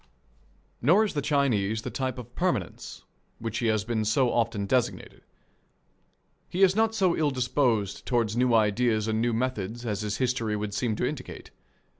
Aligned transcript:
Nor 0.81 1.03
is 1.05 1.13
the 1.13 1.21
Chinese 1.21 1.83
the 1.83 1.91
type 1.91 2.17
of 2.17 2.33
permanence 2.33 3.03
which 3.37 3.59
he 3.59 3.67
has 3.67 3.83
been 3.85 4.03
so 4.03 4.33
often 4.33 4.65
designated. 4.65 5.21
He 6.49 6.63
is 6.63 6.75
not 6.75 6.95
so 6.95 7.15
ill 7.15 7.29
disposed 7.29 8.03
toward 8.07 8.35
new 8.35 8.55
ideas 8.55 9.07
and 9.07 9.21
new 9.21 9.31
methods 9.33 9.85
as 9.85 10.01
his 10.01 10.17
history 10.17 10.55
would 10.55 10.73
seem 10.73 10.95
to 10.95 11.05
indicate. 11.05 11.51